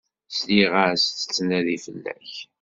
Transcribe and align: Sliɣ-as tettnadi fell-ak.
Sliɣ-as 0.29 1.03
tettnadi 1.07 1.77
fell-ak. 1.85 2.31